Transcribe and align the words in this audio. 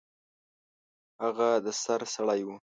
هغه 1.23 1.49
د 1.65 1.67
سر 1.83 2.01
سړی 2.15 2.41
و. 2.45 2.49